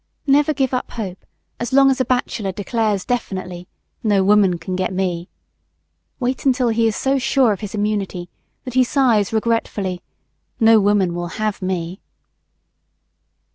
[0.25, 1.27] Never give up hope
[1.59, 3.67] as long as a bachelor declares definitely,
[4.01, 5.29] "No woman can get me!"
[6.19, 8.27] Wait until he is so sure of his immunity
[8.65, 10.01] that he sighs regretfully,
[10.59, 12.01] "No woman will have me!"